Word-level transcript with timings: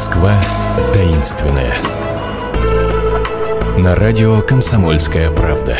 Москва 0.00 0.32
таинственная. 0.94 1.74
На 3.76 3.94
радио 3.94 4.40
«Комсомольская 4.40 5.30
правда». 5.30 5.76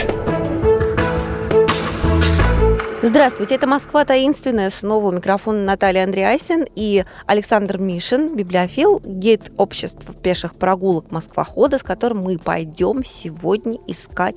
Здравствуйте, 3.01 3.55
это 3.55 3.67
«Москва 3.67 4.05
таинственная». 4.05 4.69
Снова 4.69 5.07
у 5.07 5.13
микрофона 5.13 5.65
Наталья 5.65 6.05
Андреасин 6.05 6.67
и 6.77 7.07
Александр 7.25 7.79
Мишин, 7.79 8.37
библиофил, 8.37 9.01
гид 9.03 9.53
общества 9.57 10.13
пеших 10.13 10.55
прогулок 10.55 11.11
Москвохода, 11.11 11.79
с 11.79 11.83
которым 11.83 12.19
мы 12.19 12.37
пойдем 12.37 13.03
сегодня 13.03 13.79
искать 13.87 14.37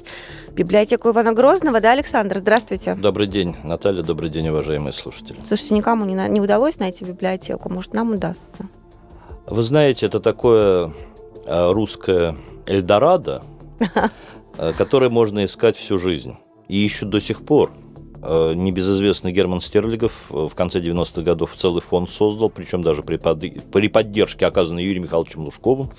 библиотеку 0.53 1.09
Ивана 1.09 1.33
Грозного. 1.33 1.81
Да, 1.81 1.91
Александр, 1.91 2.37
здравствуйте. 2.37 2.95
Добрый 2.95 3.27
день, 3.27 3.57
Наталья, 3.65 4.01
добрый 4.01 4.29
день, 4.29 4.47
уважаемые 4.47 4.93
слушатели. 4.93 5.35
Слушайте, 5.45 5.73
никому 5.75 6.05
не, 6.05 6.15
не 6.29 6.39
удалось 6.39 6.79
найти 6.79 7.03
библиотеку, 7.03 7.67
может, 7.67 7.93
нам 7.93 8.11
удастся? 8.11 8.69
Вы 9.45 9.61
знаете, 9.61 10.05
это 10.05 10.21
такое 10.21 10.93
э, 11.45 11.71
русское 11.71 12.37
Эльдорадо, 12.65 13.43
э, 14.57 14.73
которое 14.77 15.09
можно 15.09 15.43
искать 15.43 15.75
всю 15.75 15.97
жизнь. 15.97 16.35
И 16.69 16.85
ищут 16.85 17.09
до 17.09 17.19
сих 17.19 17.45
пор. 17.45 17.71
Э, 18.21 18.53
небезызвестный 18.55 19.33
Герман 19.33 19.59
Стерлигов 19.59 20.13
в 20.29 20.51
конце 20.55 20.79
90-х 20.79 21.21
годов 21.23 21.55
целый 21.57 21.81
фонд 21.81 22.09
создал, 22.09 22.49
причем 22.49 22.83
даже 22.83 23.03
при, 23.03 23.17
под... 23.17 23.41
при 23.69 23.89
поддержке, 23.89 24.45
оказанной 24.45 24.85
Юрием 24.85 25.03
Михайловичем 25.03 25.43
Лужковым. 25.43 25.89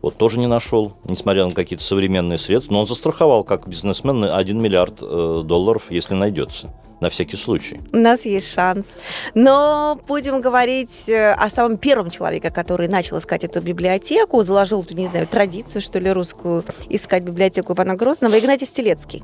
Вот 0.00 0.14
тоже 0.16 0.38
не 0.38 0.46
нашел, 0.46 0.92
несмотря 1.04 1.46
на 1.46 1.52
какие-то 1.52 1.82
современные 1.82 2.38
средства. 2.38 2.74
Но 2.74 2.80
он 2.80 2.86
застраховал, 2.86 3.42
как 3.42 3.66
бизнесмен, 3.66 4.20
на 4.20 4.36
1 4.36 4.62
миллиард 4.62 5.00
долларов, 5.00 5.90
если 5.90 6.14
найдется 6.14 6.72
на 7.04 7.10
всякий 7.10 7.36
случай. 7.36 7.80
У 7.92 7.98
нас 7.98 8.24
есть 8.24 8.50
шанс. 8.50 8.86
Но 9.34 10.00
будем 10.08 10.40
говорить 10.40 11.06
э, 11.06 11.32
о 11.32 11.50
самом 11.50 11.76
первом 11.76 12.10
человеке, 12.10 12.50
который 12.50 12.88
начал 12.88 13.18
искать 13.18 13.44
эту 13.44 13.60
библиотеку, 13.60 14.42
заложил 14.42 14.82
эту, 14.82 14.94
не 14.94 15.06
знаю, 15.06 15.26
традицию, 15.26 15.82
что 15.82 15.98
ли, 15.98 16.10
русскую, 16.10 16.64
искать 16.88 17.22
библиотеку 17.22 17.74
Ивана 17.74 17.94
Грозного, 17.94 18.38
Игнатий 18.38 18.66
Стелецкий. 18.66 19.22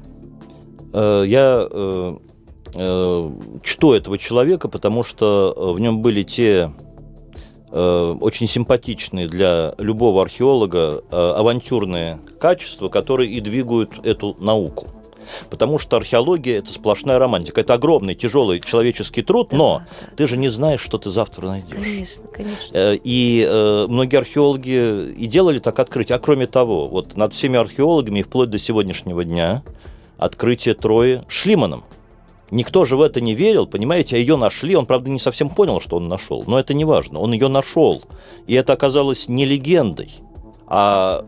Э, 0.92 1.24
я 1.26 1.66
э, 1.70 2.16
чту 3.62 3.92
этого 3.94 4.18
человека, 4.18 4.68
потому 4.68 5.02
что 5.02 5.72
в 5.74 5.80
нем 5.80 6.02
были 6.02 6.22
те 6.22 6.70
очень 7.72 8.48
симпатичные 8.48 9.28
для 9.28 9.74
любого 9.78 10.22
археолога 10.22 11.04
авантюрные 11.10 12.18
качества, 12.40 12.88
которые 12.88 13.30
и 13.30 13.40
двигают 13.40 14.04
эту 14.04 14.36
науку 14.40 14.88
потому 15.48 15.78
что 15.78 15.96
археология– 15.96 16.58
это 16.60 16.72
сплошная 16.72 17.18
романтика. 17.18 17.60
Это 17.60 17.74
огромный, 17.74 18.14
тяжелый 18.14 18.60
человеческий 18.60 19.22
труд, 19.22 19.48
да, 19.50 19.56
но 19.56 19.82
ты 20.16 20.26
же 20.26 20.36
не 20.36 20.48
знаешь, 20.48 20.80
что 20.80 20.98
ты 20.98 21.10
завтра 21.10 21.46
найдешь. 21.46 21.76
Конечно, 21.76 22.26
конечно. 22.28 22.76
Э, 22.76 22.96
и 23.02 23.46
э, 23.48 23.86
многие 23.88 24.18
археологи 24.18 25.12
и 25.12 25.26
делали 25.26 25.58
так 25.58 25.78
открытие. 25.78 26.16
А 26.16 26.18
кроме 26.18 26.46
того, 26.46 26.88
вот 26.88 27.16
над 27.16 27.34
всеми 27.34 27.58
археологами, 27.58 28.22
вплоть 28.22 28.50
до 28.50 28.58
сегодняшнего 28.58 29.24
дня, 29.24 29.62
открытие 30.18 30.74
Трои 30.74 31.22
Шлиманом. 31.28 31.84
Никто 32.50 32.84
же 32.84 32.96
в 32.96 33.02
это 33.02 33.20
не 33.20 33.34
верил, 33.34 33.66
понимаете, 33.66 34.16
а 34.16 34.18
ее 34.18 34.36
нашли. 34.36 34.74
Он, 34.74 34.84
правда, 34.84 35.08
не 35.08 35.18
совсем 35.18 35.48
понял, 35.48 35.80
что 35.80 35.96
он 35.96 36.08
нашел, 36.08 36.44
но 36.46 36.58
это 36.58 36.74
не 36.74 36.84
важно. 36.84 37.20
Он 37.20 37.32
ее 37.32 37.48
нашел. 37.48 38.02
И 38.46 38.54
это 38.54 38.72
оказалось 38.72 39.28
не 39.28 39.44
легендой, 39.44 40.10
а 40.66 41.24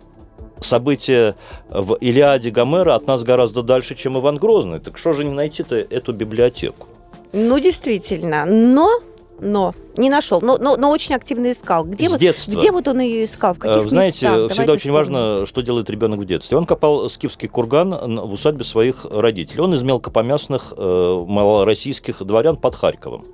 события 0.62 1.36
в 1.68 1.94
Илиаде 1.94 2.50
Гомера 2.50 2.94
от 2.94 3.06
нас 3.06 3.22
гораздо 3.22 3.62
дальше, 3.62 3.94
чем 3.94 4.18
Иван 4.18 4.36
Грозный. 4.36 4.80
Так 4.80 4.98
что 4.98 5.12
же 5.12 5.24
не 5.24 5.32
найти-то 5.32 5.77
эту 5.77 6.12
библиотеку? 6.12 6.86
Ну, 7.32 7.58
действительно. 7.58 8.44
Но 8.46 9.00
но 9.42 9.74
не 9.96 10.08
нашел, 10.08 10.41
но, 10.41 10.56
но, 10.56 10.77
но 10.77 10.91
очень 10.91 11.14
активно 11.14 11.50
искал. 11.50 11.84
Где, 11.84 12.08
С 12.08 12.12
вот, 12.12 12.20
детства. 12.20 12.52
где 12.52 12.70
вот 12.70 12.86
он 12.86 13.00
ее 13.00 13.24
искал? 13.24 13.54
В 13.54 13.58
каких 13.58 13.82
Вы 13.82 13.88
знаете, 13.88 14.27
местах? 14.27 14.50
всегда 14.50 14.54
Давайте 14.54 14.72
очень 14.72 14.91
вспомним. 14.92 14.94
важно, 14.94 15.46
что 15.46 15.60
делает 15.62 15.91
ребенок 15.91 16.20
в 16.20 16.24
детстве. 16.24 16.56
Он 16.56 16.64
копал 16.64 17.08
скифский 17.10 17.48
курган 17.48 17.91
в 17.91 18.32
усадьбе 18.32 18.62
своих 18.62 19.04
родителей. 19.04 19.60
Он 19.60 19.75
из 19.75 19.82
мелкопомясных 19.82 20.72
э, 20.76 21.25
малороссийских 21.26 22.22
дворян 22.22 22.56
под 22.56 22.76
Харьковом. 22.76 23.25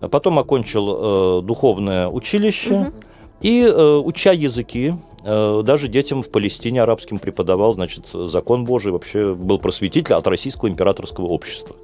Потом 0.00 0.38
окончил 0.40 1.40
э, 1.40 1.42
духовное 1.42 2.08
училище. 2.08 2.74
Мгм. 2.74 2.94
И, 3.40 3.62
э, 3.62 3.96
уча 4.04 4.32
языки, 4.32 4.88
э, 4.88 4.92
даже 5.26 5.88
детям 5.88 6.22
в 6.22 6.30
Палестине 6.30 6.82
арабским 6.82 7.18
преподавал, 7.18 7.72
значит, 7.74 8.06
закон 8.12 8.64
Божий, 8.64 8.92
вообще 8.92 9.34
был 9.34 9.58
просветитель 9.58 10.14
от 10.14 10.26
Российского 10.26 10.68
императорского 10.68 11.26
общества. 11.26 11.74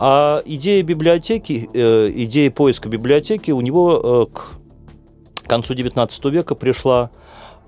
А 0.00 0.42
идея 0.44 0.84
библиотеки, 0.84 1.68
э, 1.74 2.12
идея 2.14 2.52
поиска 2.52 2.88
библиотеки 2.88 3.50
у 3.50 3.60
него 3.60 4.28
э, 4.32 4.32
к 4.32 5.48
концу 5.48 5.74
XIX 5.74 6.30
века 6.30 6.54
пришла 6.54 7.10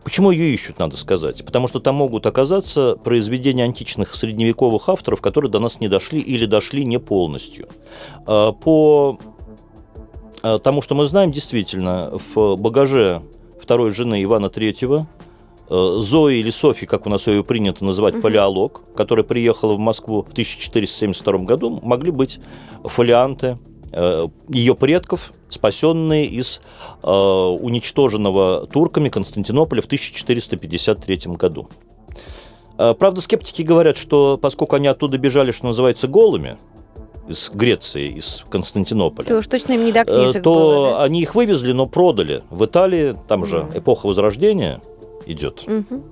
Почему 0.04 0.30
ее 0.30 0.54
ищут, 0.54 0.78
надо 0.78 0.96
сказать? 0.96 1.44
Потому 1.44 1.68
что 1.68 1.78
там 1.78 1.96
могут 1.96 2.24
оказаться 2.24 2.96
произведения 3.04 3.64
античных 3.64 4.14
средневековых 4.14 4.88
авторов, 4.88 5.20
которые 5.20 5.50
до 5.50 5.58
нас 5.58 5.78
не 5.78 5.88
дошли 5.88 6.20
или 6.20 6.46
дошли 6.46 6.86
не 6.86 6.98
полностью. 6.98 7.68
Э, 8.26 8.52
По 8.52 9.18
э, 10.42 10.58
тому, 10.62 10.82
что 10.82 10.94
мы 10.94 11.06
знаем, 11.06 11.32
действительно, 11.32 12.12
в 12.34 12.56
багаже 12.56 13.22
второй 13.70 13.92
жены 13.92 14.20
Ивана 14.24 14.46
III 14.46 15.04
э, 15.68 15.94
Зои 16.00 16.38
или 16.38 16.50
Софьи, 16.50 16.88
как 16.88 17.06
у 17.06 17.08
нас 17.08 17.28
ее 17.28 17.44
принято 17.44 17.84
называть, 17.84 18.14
Мгм. 18.14 18.22
палеолог, 18.22 18.80
которая 18.96 19.22
приехала 19.24 19.74
в 19.74 19.78
Москву 19.78 20.22
в 20.22 20.32
1472 20.32 21.44
году, 21.44 21.78
могли 21.80 22.10
быть 22.10 22.40
фолианты 22.82 23.58
э, 23.92 24.26
ее 24.48 24.74
предков, 24.74 25.32
спасенные 25.50 26.26
из 26.26 26.60
э, 27.04 27.08
уничтоженного 27.08 28.66
турками 28.66 29.08
Константинополя 29.08 29.82
в 29.82 29.86
1453 29.86 31.20
году. 31.36 31.68
Э, 32.76 32.94
Правда, 32.98 33.20
скептики 33.20 33.62
говорят, 33.62 33.96
что 33.96 34.36
поскольку 34.36 34.74
они 34.74 34.88
оттуда 34.88 35.16
бежали, 35.16 35.52
что 35.52 35.66
называется, 35.66 36.08
голыми, 36.08 36.56
из 37.30 37.50
Греции, 37.50 38.08
из 38.08 38.44
Константинополя, 38.50 39.26
То 39.26 39.38
уж 39.38 39.46
точно 39.46 39.74
им 39.74 39.84
не 39.84 39.92
до 39.92 40.00
э, 40.00 40.04
книжек 40.04 40.42
то 40.42 40.54
было, 40.54 40.90
да? 40.90 41.02
они 41.04 41.22
их 41.22 41.34
вывезли, 41.34 41.72
но 41.72 41.86
продали. 41.86 42.42
В 42.50 42.64
Италии, 42.64 43.16
там 43.28 43.46
же 43.46 43.60
Мгм. 43.64 43.78
эпоха 43.78 44.06
Возрождения 44.06 44.80
идет. 45.26 45.66
Мгм. 45.66 46.02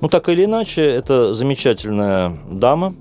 Ну, 0.00 0.08
так 0.08 0.28
или 0.28 0.44
иначе, 0.44 0.82
эта 0.82 1.34
замечательная 1.34 2.36
дама 2.50 2.94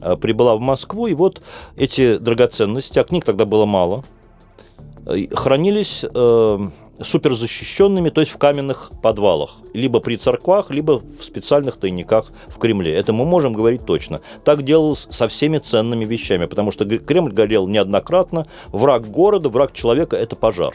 э, 0.00 0.16
прибыла 0.16 0.56
в 0.56 0.60
Москву, 0.60 1.06
и 1.06 1.14
вот 1.14 1.40
эти 1.76 2.18
драгоценности, 2.18 2.98
а 2.98 3.04
книг 3.04 3.24
тогда 3.24 3.44
было 3.46 3.64
мало, 3.66 4.04
э, 5.06 5.26
хранились 5.32 6.04
суперзащищенными, 7.02 8.10
то 8.10 8.20
есть 8.20 8.32
в 8.32 8.38
каменных 8.38 8.92
подвалах, 9.02 9.56
либо 9.72 10.00
при 10.00 10.16
церквах, 10.16 10.70
либо 10.70 11.02
в 11.18 11.24
специальных 11.24 11.76
тайниках 11.76 12.30
в 12.48 12.58
Кремле. 12.58 12.94
Это 12.94 13.12
мы 13.12 13.24
можем 13.24 13.52
говорить 13.52 13.84
точно. 13.84 14.20
Так 14.44 14.62
делалось 14.62 15.06
со 15.10 15.28
всеми 15.28 15.58
ценными 15.58 16.04
вещами, 16.04 16.46
потому 16.46 16.70
что 16.70 16.84
Кремль 16.84 17.32
горел 17.32 17.66
неоднократно. 17.66 18.46
Враг 18.68 19.06
города, 19.10 19.48
враг 19.48 19.72
человека– 19.72 20.16
это 20.18 20.36
пожар. 20.36 20.74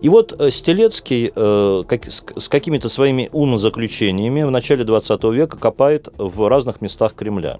И 0.00 0.08
вот 0.08 0.32
э, 0.40 0.50
Стелецкий 0.50 1.32
э, 1.34 1.84
как- 1.88 2.06
с, 2.06 2.22
с 2.36 2.48
какими-то 2.48 2.88
своими 2.88 3.28
умозаключениями 3.32 4.42
в 4.44 4.50
начале 4.50 4.84
20 4.84 5.24
века 5.24 5.58
копает 5.58 6.08
в 6.16 6.48
разных 6.48 6.80
местах 6.80 7.14
Кремля. 7.14 7.58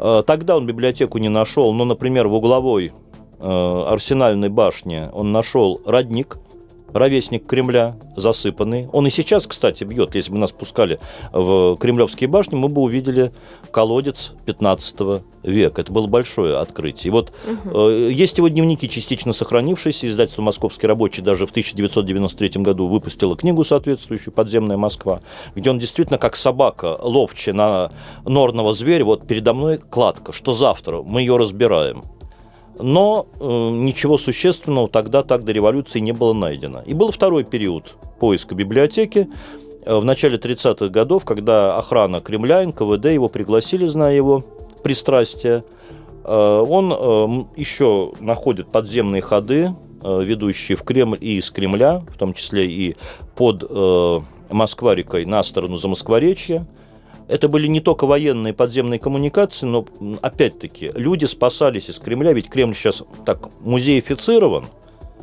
Э, 0.00 0.24
Тогда 0.26 0.56
он 0.56 0.66
библиотеку 0.66 1.18
не 1.18 1.28
нашел, 1.28 1.72
но, 1.72 1.84
например, 1.84 2.26
в 2.26 2.34
угловой 2.34 2.92
арсенальной 3.44 4.48
башне 4.48 5.10
он 5.12 5.32
нашел 5.32 5.80
родник, 5.84 6.38
ровесник 6.94 7.44
Кремля, 7.46 7.96
засыпанный. 8.16 8.88
Он 8.92 9.06
и 9.06 9.10
сейчас, 9.10 9.46
кстати, 9.48 9.82
бьет. 9.82 10.14
Если 10.14 10.30
бы 10.30 10.38
нас 10.38 10.52
пускали 10.52 11.00
в 11.32 11.76
кремлевские 11.76 12.28
башни, 12.28 12.54
мы 12.54 12.68
бы 12.68 12.82
увидели 12.82 13.32
колодец 13.72 14.32
15 14.46 15.22
века. 15.42 15.80
Это 15.80 15.92
было 15.92 16.06
большое 16.06 16.56
открытие. 16.56 17.08
И 17.08 17.10
вот 17.10 17.32
Мгм. 17.44 17.76
Э, 17.76 18.10
Есть 18.12 18.38
его 18.38 18.46
дневники, 18.46 18.88
частично 18.88 19.32
сохранившиеся. 19.32 20.08
Издательство 20.08 20.42
«Московский 20.42 20.86
рабочий» 20.86 21.20
даже 21.20 21.46
в 21.46 21.50
1993 21.50 22.62
году 22.62 22.86
выпустило 22.86 23.36
книгу 23.36 23.64
соответствующую 23.64 24.32
«Подземная 24.32 24.76
Москва», 24.76 25.20
где 25.56 25.70
он 25.70 25.80
действительно 25.80 26.18
как 26.18 26.36
собака, 26.36 26.96
ловче 27.02 27.52
на 27.52 27.90
норного 28.24 28.72
зверя. 28.72 29.04
Вот 29.04 29.26
передо 29.26 29.52
мной 29.52 29.78
кладка, 29.78 30.32
что 30.32 30.54
завтра 30.54 31.02
мы 31.02 31.22
ее 31.22 31.36
разбираем. 31.36 32.04
Но 32.78 33.26
э, 33.38 33.70
ничего 33.70 34.18
существенного 34.18 34.88
тогда 34.88 35.22
так 35.22 35.44
до 35.44 35.52
революции 35.52 36.00
не 36.00 36.12
было 36.12 36.32
найдено. 36.32 36.82
И 36.84 36.94
был 36.94 37.12
второй 37.12 37.44
период 37.44 37.96
поиска 38.18 38.54
библиотеки 38.54 39.28
э, 39.84 39.94
в 39.94 40.04
начале 40.04 40.38
30-х 40.38 40.88
годов, 40.88 41.24
когда 41.24 41.76
охрана 41.76 42.20
Кремля, 42.20 42.66
НКВД 42.66 43.06
его 43.06 43.28
пригласили, 43.28 43.86
зная 43.86 44.14
его 44.14 44.44
пристрастие, 44.82 45.64
Э, 46.24 46.64
Он 46.66 46.92
э, 46.92 47.60
еще 47.60 48.12
находит 48.20 48.68
подземные 48.68 49.22
ходы, 49.22 49.74
э, 50.02 50.22
ведущие 50.22 50.76
в 50.76 50.82
Кремль 50.82 51.18
и 51.20 51.38
из 51.38 51.50
Кремля, 51.50 52.02
в 52.08 52.16
том 52.16 52.34
числе 52.34 52.66
и 52.66 52.96
под 53.36 53.64
э, 53.68 54.20
Москварикой 54.50 55.26
на 55.26 55.42
сторону 55.42 55.76
Замоскворечья. 55.76 56.66
Это 57.28 57.48
были 57.48 57.66
не 57.66 57.80
только 57.80 58.06
военные 58.06 58.52
подземные 58.52 58.98
коммуникации, 58.98 59.66
но, 59.66 59.86
опять-таки, 60.20 60.90
люди 60.94 61.24
спасались 61.24 61.88
из 61.88 61.98
Кремля, 61.98 62.32
ведь 62.32 62.48
Кремль 62.50 62.74
сейчас 62.74 63.02
так 63.24 63.48
музеифицирован, 63.60 64.66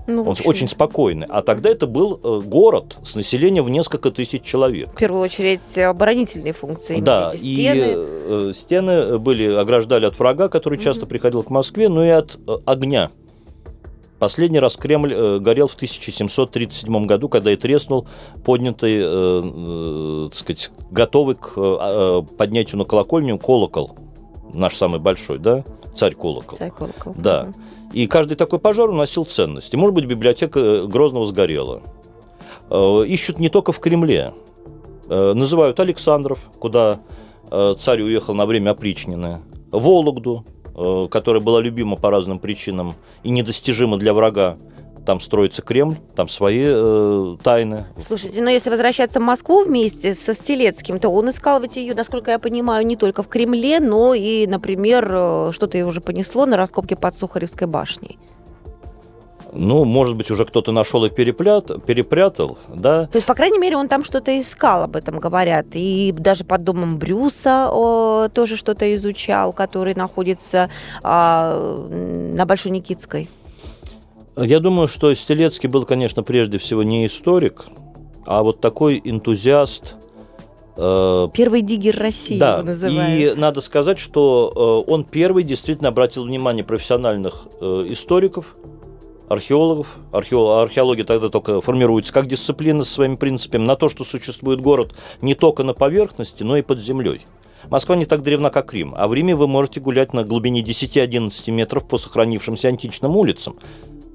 Ну, 0.07 0.23
Он 0.23 0.35
очень 0.45 0.67
спокойный. 0.67 1.27
А 1.29 1.43
тогда 1.43 1.69
это 1.69 1.85
был 1.85 2.19
э, 2.23 2.41
город 2.43 2.97
с 3.03 3.13
населением 3.15 3.65
в 3.65 3.69
несколько 3.69 4.09
тысяч 4.09 4.41
человек. 4.41 4.89
В 4.93 4.95
первую 4.97 5.21
очередь 5.21 5.77
оборонительные 5.77 6.53
функции. 6.53 6.99
Да, 6.99 7.31
эти 7.33 7.43
и 7.43 7.53
стены. 7.53 7.85
э, 7.95 8.51
стены 8.55 9.19
были 9.19 9.53
ограждали 9.53 10.05
от 10.07 10.17
врага, 10.17 10.49
который 10.49 10.79
часто 10.79 11.01
Мгм. 11.01 11.09
приходил 11.09 11.43
к 11.43 11.51
Москве, 11.51 11.87
но 11.87 12.03
и 12.03 12.09
от 12.09 12.35
э, 12.47 12.57
огня. 12.65 13.11
Последний 14.21 14.59
раз 14.59 14.75
Кремль 14.75 15.15
э, 15.15 15.39
горел 15.39 15.67
в 15.67 15.73
1737 15.73 17.07
году, 17.07 17.27
когда 17.27 17.51
и 17.51 17.55
треснул 17.55 18.07
поднятый, 18.45 18.99
э, 18.99 19.01
э, 19.03 20.29
так 20.29 20.37
сказать, 20.37 20.71
готовый 20.91 21.33
к 21.33 21.53
э, 21.57 21.59
э, 21.59 22.21
поднятию 22.37 22.77
на 22.77 22.85
колокольню 22.85 23.39
колокол, 23.39 23.97
наш 24.53 24.75
самый 24.75 24.99
большой, 24.99 25.39
да, 25.39 25.63
царь 25.95 26.13
колокол. 26.13 26.55
Царь 26.55 26.69
Колокол. 26.69 27.15
Да. 27.17 27.51
И 27.93 28.05
каждый 28.05 28.35
такой 28.35 28.59
пожар 28.59 28.91
уносил 28.91 29.25
ценности. 29.25 29.75
Может 29.75 29.95
быть, 29.95 30.05
библиотека 30.05 30.59
э, 30.59 30.85
Грозного 30.85 31.25
сгорела. 31.25 31.81
Э, 32.69 33.03
Ищут 33.07 33.39
не 33.39 33.49
только 33.49 33.71
в 33.71 33.79
Кремле. 33.79 34.33
Э, 35.09 35.33
Называют 35.33 35.79
Александров, 35.79 36.37
куда 36.59 36.99
э, 37.49 37.73
царь 37.79 38.03
уехал 38.03 38.35
на 38.35 38.45
время 38.45 38.69
опричнины. 38.69 39.39
Вологду, 39.71 40.45
которая 40.73 41.41
была 41.41 41.61
любима 41.61 41.97
по 41.97 42.09
разным 42.09 42.39
причинам 42.39 42.93
и 43.23 43.29
недостижима 43.29 43.97
для 43.97 44.13
врага. 44.13 44.57
Там 45.05 45.19
строится 45.19 45.63
Кремль, 45.63 45.95
там 46.15 46.27
свои 46.27 46.63
э, 46.63 47.35
тайны. 47.43 47.85
Слушайте, 48.05 48.41
но 48.43 48.51
если 48.51 48.69
возвращаться 48.69 49.19
в 49.19 49.23
Москву 49.23 49.63
вместе 49.63 50.13
со 50.13 50.35
Стелецким, 50.35 50.99
то 50.99 51.09
он 51.09 51.31
искал 51.31 51.59
ведь 51.59 51.75
ее, 51.75 51.95
насколько 51.95 52.29
я 52.29 52.37
понимаю, 52.37 52.85
не 52.85 52.95
только 52.95 53.23
в 53.23 53.27
Кремле, 53.27 53.79
но 53.79 54.13
и, 54.13 54.45
например, 54.45 55.09
э, 55.11 55.51
что-то 55.53 55.77
его 55.77 55.89
уже 55.89 56.01
понесло 56.01 56.45
на 56.45 56.55
раскопке 56.55 56.95
под 56.95 57.17
Сухаревской 57.17 57.65
башней. 57.65 58.19
Ну, 59.53 59.83
может 59.83 60.15
быть, 60.15 60.31
уже 60.31 60.45
кто-то 60.45 60.71
нашел 60.71 61.03
и 61.03 61.09
переплят- 61.09 61.83
перепрятал, 61.85 62.57
да. 62.73 63.07
То 63.07 63.17
есть, 63.17 63.27
по 63.27 63.33
крайней 63.33 63.59
мере, 63.59 63.75
он 63.75 63.87
там 63.89 64.03
что-то 64.03 64.39
искал, 64.39 64.83
об 64.83 64.95
этом 64.95 65.19
говорят. 65.19 65.65
И 65.73 66.13
даже 66.17 66.45
под 66.45 66.63
домом 66.63 66.97
Брюса 66.97 67.67
о, 67.69 68.29
тоже 68.33 68.55
что-то 68.55 68.93
изучал, 68.95 69.51
который 69.51 69.93
находится 69.93 70.69
а, 71.03 71.57
на 72.33 72.45
Большой 72.45 72.71
Никитской. 72.71 73.29
Я 74.37 74.59
думаю, 74.61 74.87
что 74.87 75.13
Стелецкий 75.13 75.67
был, 75.67 75.85
конечно, 75.85 76.23
прежде 76.23 76.57
всего 76.57 76.83
не 76.83 77.05
историк, 77.05 77.65
а 78.25 78.43
вот 78.43 78.61
такой 78.61 79.01
энтузиаст. 79.03 79.95
э, 80.77 81.27
Первый 81.33 81.61
диггер 81.61 81.99
России 81.99 82.39
да, 82.39 82.53
его 82.53 82.63
называют. 82.63 83.37
и 83.37 83.37
надо 83.37 83.59
сказать, 83.59 83.99
что 83.99 84.83
э, 84.87 84.91
он 84.91 85.03
первый 85.03 85.43
действительно 85.43 85.89
обратил 85.89 86.23
внимание 86.23 86.63
профессиональных 86.63 87.45
э, 87.59 87.87
историков, 87.89 88.55
археологов. 89.31 89.87
Архео- 90.11 90.61
археология 90.61 91.05
тогда 91.05 91.29
только 91.29 91.61
формируется 91.61 92.13
как 92.13 92.27
дисциплина 92.27 92.83
со 92.83 92.91
своими 92.93 93.15
принципами 93.15 93.63
на 93.63 93.75
то, 93.75 93.89
что 93.89 94.03
существует 94.03 94.61
город 94.61 94.93
не 95.21 95.35
только 95.35 95.63
на 95.63 95.73
поверхности, 95.73 96.43
но 96.43 96.57
и 96.57 96.61
под 96.61 96.79
землей. 96.79 97.21
Москва 97.69 97.95
не 97.95 98.05
так 98.05 98.23
древна, 98.23 98.49
как 98.49 98.73
Рим, 98.73 98.93
а 98.97 99.07
в 99.07 99.13
Риме 99.13 99.35
вы 99.35 99.47
можете 99.47 99.79
гулять 99.79 100.13
на 100.13 100.23
глубине 100.23 100.61
10-11 100.61 101.51
метров 101.51 101.87
по 101.87 101.97
сохранившимся 101.97 102.67
античным 102.69 103.15
улицам. 103.15 103.55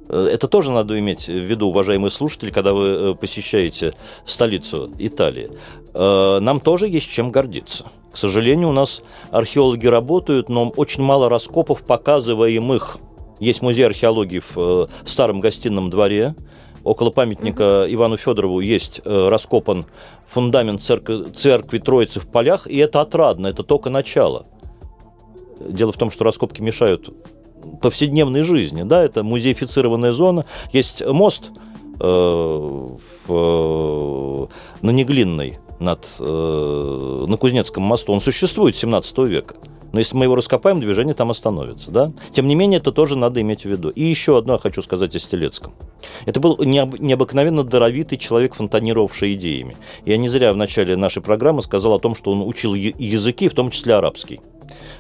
Э, 0.09 0.29
Это 0.33 0.49
тоже 0.49 0.71
надо 0.71 0.99
иметь 0.99 1.27
в 1.27 1.33
виду, 1.33 1.69
уважаемые 1.69 2.11
слушатели, 2.11 2.51
когда 2.51 2.73
вы 2.75 2.89
э, 2.89 3.15
посещаете 3.15 3.95
столицу 4.25 4.91
Италии. 4.99 5.51
Э, 5.95 6.39
Нам 6.41 6.61
тоже 6.61 6.89
есть 6.89 7.09
чем 7.09 7.31
гордиться. 7.31 7.87
К 8.13 8.17
сожалению, 8.17 8.71
у 8.71 8.73
нас 8.73 9.03
археологи 9.31 9.87
работают, 9.87 10.49
но 10.49 10.71
очень 10.71 11.03
мало 11.03 11.29
раскопов, 11.29 11.83
показываемых. 11.83 12.99
Есть 13.39 13.63
музей 13.63 13.87
археологии 13.87 14.41
в 14.41 14.57
э, 14.57 14.87
старом 15.05 15.41
гостином 15.41 15.91
дворе. 15.91 16.35
Около 16.85 17.11
памятника 17.11 17.87
Ивану 17.89 18.17
Федорову 18.17 18.61
есть 18.61 19.01
э, 19.05 19.29
раскопан 19.29 19.87
фундамент 20.29 20.83
церкви, 20.83 21.25
церкви 21.35 21.79
Троицы 21.79 22.21
в 22.21 22.29
полях, 22.29 22.67
и 22.67 22.77
это 22.79 23.01
отрадно, 23.01 23.49
это 23.49 23.63
только 23.63 23.91
начало. 23.91 24.47
Дело 25.61 25.93
в 25.93 25.97
том, 25.97 26.11
что 26.11 26.25
раскопки 26.25 26.61
мешают 26.61 27.11
повседневной 27.81 28.43
жизни. 28.43 28.83
Да, 28.83 29.03
это 29.03 29.23
музеифицированная 29.23 30.13
зона. 30.13 30.47
Есть 30.73 31.05
мост 31.05 31.51
э, 32.01 32.87
в, 33.27 34.49
на 34.83 34.91
Неглинной 34.91 35.59
над, 35.79 36.07
э, 36.19 37.25
на 37.27 37.37
Кузнецком 37.37 37.83
мосту. 37.83 38.13
Он 38.13 38.21
существует 38.21 38.77
с 38.77 38.81
17 38.81 39.19
века. 39.19 39.57
Но 39.93 39.99
если 39.99 40.17
мы 40.17 40.25
его 40.25 40.35
раскопаем, 40.35 40.81
движение 40.81 41.15
там 41.15 41.31
остановится. 41.31 41.91
Да? 41.91 42.13
Тем 42.33 42.49
не 42.49 42.55
менее, 42.55 42.79
это 42.79 42.93
тоже 42.93 43.17
надо 43.17 43.41
иметь 43.41 43.63
в 43.63 43.67
виду. 43.67 43.91
И 43.91 44.03
еще 44.03 44.39
одно 44.39 44.55
я 44.55 44.59
хочу 44.59 44.83
сказать 44.83 45.15
о 45.15 45.19
Стелецком. 45.19 45.75
Это 46.25 46.41
был 46.41 46.57
необ- 46.57 46.97
необыкновенно 46.99 47.65
даровитый 47.65 48.19
человек, 48.19 48.55
фонтанировавший 48.55 49.35
идеями. 49.35 49.77
Я 50.05 50.17
не 50.17 50.29
зря 50.29 50.53
в 50.53 50.57
начале 50.57 50.97
нашей 50.97 51.23
программы 51.23 51.63
сказал 51.63 51.95
о 51.95 51.99
том, 51.99 52.15
что 52.15 52.33
он 52.33 52.43
учил 52.43 52.75
языки, 52.75 53.49
в 53.49 53.55
том 53.55 53.71
числе 53.71 53.95
арабский. 53.95 54.41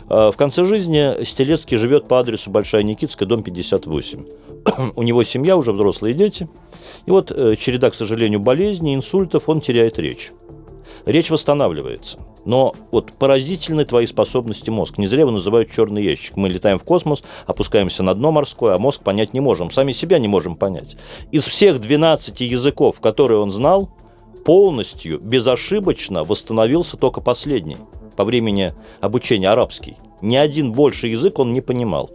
А 0.08 0.30
В 0.30 0.36
конце 0.36 0.64
жизни 0.64 1.24
Стелецкий 1.24 1.76
живет 1.76 2.06
по 2.08 2.20
адресу 2.20 2.50
Большая 2.50 2.82
Никитская, 2.82 3.28
дом 3.28 3.42
58. 3.42 4.24
У 4.96 5.02
него 5.02 5.24
семья, 5.24 5.56
уже 5.56 5.72
взрослые 5.72 6.14
дети. 6.14 6.48
И 7.06 7.10
вот 7.10 7.30
э, 7.30 7.56
череда, 7.56 7.90
к 7.90 7.94
сожалению, 7.94 8.40
болезней, 8.40 8.94
инсультов, 8.94 9.48
он 9.48 9.60
теряет 9.60 9.98
речь. 9.98 10.30
Речь 11.06 11.31
восстанавливается. 11.31 12.19
Но 12.44 12.75
вот 12.91 13.12
поразительны 13.12 13.85
твои 13.85 14.06
способности 14.06 14.70
мозг. 14.70 14.99
Не 14.99 15.06
зря 15.06 15.20
его 15.20 15.31
называют 15.31 15.70
черный 15.70 16.03
ящик. 16.05 16.37
Мы 16.37 16.49
летаем 16.49 16.81
в 16.81 16.85
космос, 16.85 17.23
опускаемся 17.47 18.03
на 18.03 18.12
дно 18.14 18.32
морское, 18.32 18.75
а 18.75 18.79
мозг 18.79 19.03
понять 19.03 19.32
не 19.32 19.41
можем. 19.41 19.70
Сами 19.70 19.93
себя 19.93 20.19
не 20.19 20.26
можем 20.26 20.56
понять. 20.56 20.97
Из 21.31 21.47
всех 21.47 21.81
12 21.81 22.41
языков, 22.41 23.00
которые 23.00 23.38
он 23.41 23.53
знал, 23.53 23.91
полностью, 24.44 25.20
безошибочно 25.20 26.25
восстановился 26.25 26.97
только 26.97 27.20
последний 27.20 27.76
по 28.17 28.25
времени 28.25 28.75
обучения 29.00 29.49
арабский. 29.49 29.97
Ни 30.23 30.37
один 30.37 30.73
больше 30.73 31.06
язык 31.06 31.38
он 31.38 31.53
не 31.53 31.61
понимал. 31.61 32.11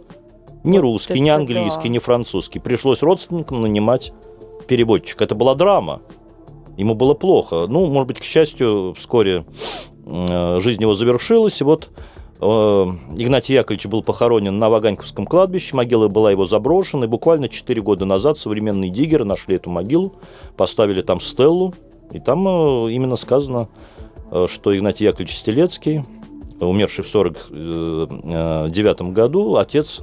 Ни 0.64 0.76
Вот 0.76 0.82
русский, 0.82 1.20
ни 1.20 1.30
английский, 1.30 1.84
да. 1.84 1.88
ни 1.88 1.98
французский. 1.98 2.58
Пришлось 2.58 3.02
родственникам 3.02 3.62
нанимать 3.62 4.12
переводчика. 4.68 5.24
Это 5.24 5.34
была 5.34 5.54
драма. 5.54 6.02
Ему 6.76 6.94
было 6.94 7.14
плохо. 7.14 7.66
Ну, 7.68 7.86
может 7.86 8.08
быть, 8.08 8.18
к 8.20 8.24
счастью, 8.24 8.94
вскоре 8.96 9.44
э, 10.06 10.60
жизнь 10.60 10.82
его 10.82 10.94
завершилась. 10.94 11.60
И 11.60 11.64
вот 11.64 11.90
э, 12.40 12.44
Игнатий 12.44 13.54
Яковлевич 13.54 13.86
был 13.86 14.02
похоронен 14.02 14.56
на 14.58 14.70
Ваганьковском 14.70 15.26
кладбище. 15.26 15.76
Могила 15.76 16.08
была 16.08 16.30
его 16.30 16.46
заброшена. 16.46 17.04
И 17.04 17.08
буквально 17.08 17.50
4 17.50 17.82
года 17.82 18.06
назад 18.06 18.38
современные 18.38 18.90
диггеры 18.90 19.24
нашли 19.24 19.56
эту 19.56 19.68
могилу, 19.70 20.14
поставили 20.56 21.02
там 21.02 21.20
стеллу. 21.20 21.74
И 22.12 22.20
там 22.20 22.48
э, 22.48 22.90
именно 22.90 23.16
сказано, 23.16 23.68
что 24.46 24.74
Игнатий 24.74 25.04
Яковлевич 25.04 25.36
Стелецкий, 25.36 26.02
умерший 26.58 27.04
в 27.04 27.14
1949 27.14 29.12
году, 29.12 29.56
отец 29.56 30.00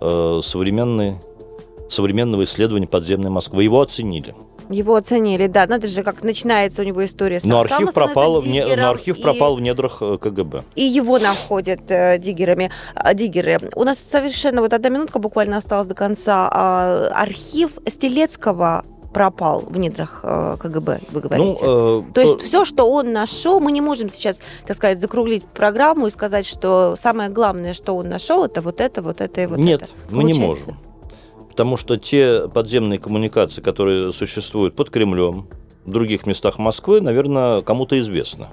современной, 0.00 1.16
современного 1.90 2.44
исследования 2.44 2.86
подземной 2.86 3.28
Москвы. 3.28 3.64
Его 3.64 3.82
оценили. 3.82 4.34
Его 4.68 4.96
оценили, 4.96 5.46
да. 5.46 5.66
Надо 5.66 5.86
же, 5.86 6.02
как 6.02 6.22
начинается 6.22 6.82
у 6.82 6.84
него 6.84 7.04
история. 7.04 7.40
Сам- 7.40 7.50
Но 7.50 7.60
архив, 7.60 7.92
пропал 7.92 8.40
в, 8.40 8.46
не- 8.46 8.64
но 8.76 8.90
архив 8.90 9.18
и- 9.18 9.22
пропал 9.22 9.56
в 9.56 9.60
недрах 9.60 9.98
э, 10.00 10.18
КГБ. 10.20 10.62
И 10.74 10.82
его 10.84 11.18
находят 11.18 11.80
э, 11.90 12.18
диггерами, 12.18 12.70
а, 12.94 13.14
диггеры. 13.14 13.58
У 13.74 13.84
нас 13.84 13.98
совершенно 13.98 14.60
вот 14.60 14.72
одна 14.72 14.88
минутка 14.90 15.18
буквально 15.18 15.56
осталась 15.56 15.86
до 15.86 15.94
конца. 15.94 16.48
А, 16.52 17.10
архив 17.14 17.72
Стелецкого 17.86 18.84
пропал 19.12 19.60
в 19.60 19.78
недрах 19.78 20.20
э, 20.22 20.56
КГБ, 20.60 21.00
вы 21.10 21.20
говорите. 21.20 21.64
Ну, 21.64 22.00
э, 22.00 22.12
То 22.12 22.20
есть 22.20 22.42
все, 22.42 22.64
что 22.66 22.90
он 22.90 23.12
нашел, 23.12 23.58
мы 23.58 23.72
не 23.72 23.80
можем 23.80 24.10
сейчас, 24.10 24.38
так 24.66 24.76
сказать, 24.76 25.00
закруглить 25.00 25.44
программу 25.46 26.06
и 26.08 26.10
сказать, 26.10 26.46
что 26.46 26.94
самое 27.00 27.30
главное, 27.30 27.72
что 27.72 27.96
он 27.96 28.08
нашел, 28.10 28.44
это 28.44 28.60
вот 28.60 28.80
это, 28.82 29.00
вот 29.00 29.20
это 29.22 29.40
и 29.40 29.46
вот 29.46 29.58
Нет, 29.58 29.82
это. 29.82 29.90
мы 30.10 30.24
не 30.24 30.34
можем. 30.34 30.76
Потому 31.58 31.76
что 31.76 31.96
те 31.96 32.46
подземные 32.46 33.00
коммуникации, 33.00 33.60
которые 33.60 34.12
существуют 34.12 34.76
под 34.76 34.90
Кремлем, 34.90 35.48
в 35.84 35.90
других 35.90 36.24
местах 36.24 36.56
Москвы, 36.56 37.00
наверное, 37.00 37.62
кому-то 37.62 37.98
известно. 37.98 38.50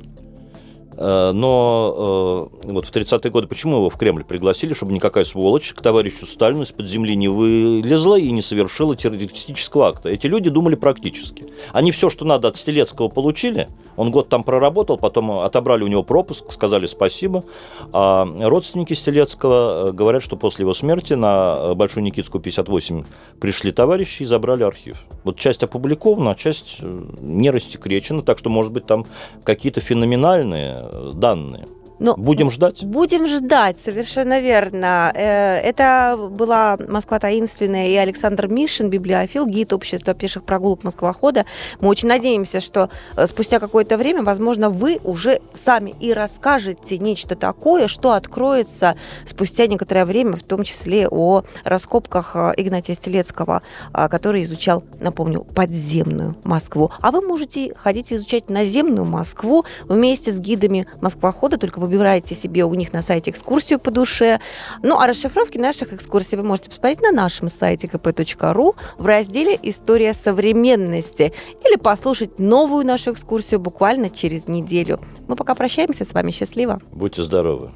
Э, 0.97 1.31
Но 1.33 2.49
э, 2.63 2.71
вот 2.71 2.85
в 2.85 2.91
30-е 2.91 3.31
годы 3.31 3.47
почему 3.47 3.77
его 3.77 3.89
в 3.89 3.97
Кремль 3.97 4.23
пригласили, 4.23 4.73
чтобы 4.73 4.93
никакая 4.93 5.25
сволочь 5.25 5.73
к 5.73 5.81
товарищу 5.81 6.25
Сталину 6.25 6.63
из-под 6.63 6.87
земли 6.87 7.15
не 7.15 7.27
вылезла 7.27 8.17
и 8.17 8.31
не 8.31 8.41
совершила 8.41 8.95
террористического 8.95 9.89
акта. 9.89 10.09
Эти 10.09 10.27
люди 10.27 10.49
думали 10.49 10.75
практически. 10.75 11.45
Они 11.73 11.91
все, 11.91 12.09
что 12.09 12.25
надо 12.25 12.47
от 12.47 12.57
Стелецкого 12.57 13.09
получили. 13.09 13.67
Он 13.97 14.11
год 14.11 14.29
там 14.29 14.43
проработал, 14.43 14.97
потом 14.97 15.39
отобрали 15.39 15.83
у 15.83 15.87
него 15.87 16.03
пропуск, 16.03 16.51
сказали 16.51 16.85
спасибо. 16.85 17.43
А 17.91 18.25
родственники 18.25 18.93
Стелецкого 18.93 19.89
э, 19.89 19.91
говорят, 19.91 20.23
что 20.23 20.37
после 20.37 20.63
его 20.63 20.73
смерти 20.73 21.13
на 21.13 21.75
Большую 21.75 22.03
Никитскую 22.03 22.41
58 22.41 23.03
пришли 23.39 23.71
товарищи 23.71 24.23
и 24.23 24.25
забрали 24.25 24.63
архив. 24.63 24.95
Вот 25.23 25.37
часть 25.37 25.63
опубликована, 25.63 26.31
а 26.31 26.35
часть 26.35 26.77
не 26.81 27.49
рассекречена, 27.49 28.21
так 28.21 28.37
что, 28.39 28.49
может 28.49 28.71
быть, 28.71 28.85
там 28.85 29.05
какие-то 29.43 29.81
феноменальные 29.81 30.85
данные. 31.13 31.68
Но 31.99 32.15
будем 32.15 32.51
ждать. 32.51 32.83
Будем 32.83 33.27
ждать, 33.27 33.77
совершенно 33.83 34.41
верно. 34.41 35.11
Э, 35.15 35.57
это 35.59 36.17
была 36.17 36.77
Москва 36.87 37.19
таинственная 37.19 37.87
и 37.87 37.95
Александр 37.95 38.47
Мишин, 38.47 38.89
библиофил, 38.89 39.45
гид 39.45 39.71
общества 39.71 40.13
пеших 40.13 40.43
прогулок 40.43 40.83
Москвохода. 40.83 41.45
Мы 41.79 41.87
очень 41.87 42.09
надеемся, 42.09 42.59
что 42.59 42.89
э, 43.15 43.27
спустя 43.27 43.59
какое-то 43.59 43.97
время, 43.97 44.23
возможно, 44.23 44.69
вы 44.69 44.99
уже 45.03 45.39
сами 45.53 45.93
и 45.99 46.13
расскажете 46.13 46.97
нечто 46.97 47.35
такое, 47.35 47.87
что 47.87 48.11
откроется 48.11 48.95
спустя 49.25 49.67
некоторое 49.67 50.05
время, 50.05 50.35
в 50.35 50.43
том 50.43 50.63
числе 50.63 51.07
о 51.07 51.43
раскопках 51.63 52.31
э, 52.35 52.53
Игнатия 52.57 52.95
Стелецкого, 52.95 53.61
который 53.93 54.43
изучал, 54.43 54.83
напомню, 54.99 55.43
подземную 55.43 56.35
Москву. 56.43 56.91
А 56.99 57.11
вы 57.11 57.21
можете 57.21 57.73
ходить 57.75 58.11
изучать 58.11 58.49
наземную 58.49 59.05
Москву 59.05 59.63
вместе 59.87 60.31
с 60.31 60.39
гидами 60.39 60.87
Москвохода, 61.01 61.57
только 61.57 61.79
выбираете 61.86 62.36
себе 62.36 62.63
у 62.65 62.74
них 62.74 62.94
на 62.94 63.01
сайте 63.01 63.32
экскурсию 63.32 63.80
по 63.80 63.92
душе. 63.92 64.39
Ну, 64.82 65.00
а 65.00 65.08
расшифровки 65.08 65.58
наших 65.58 65.94
экскурсий 65.94 66.38
вы 66.38 66.44
можете 66.44 66.70
посмотреть 66.70 67.01
на 67.01 67.12
нашем 67.12 67.50
сайте 67.50 67.88
kp.ru 67.88 68.75
в 68.98 69.06
разделе 69.06 69.58
«История 69.62 70.13
современности» 70.13 71.34
или 71.63 71.75
послушать 71.77 72.39
новую 72.39 72.86
нашу 72.86 73.13
экскурсию 73.13 73.60
буквально 73.60 74.10
через 74.10 74.48
неделю. 74.48 75.00
Мы 75.27 75.36
пока 75.36 75.56
прощаемся 75.56 76.06
с 76.06 76.13
вами. 76.13 76.32
Счастливо. 76.32 76.82
Будьте 76.92 77.24
здоровы. 77.24 77.72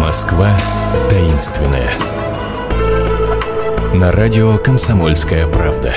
Москва 0.00 0.50
таинственная. 1.08 1.90
На 3.94 4.10
радио 4.10 4.56
«Комсомольская 4.58 5.46
правда». 5.46 5.94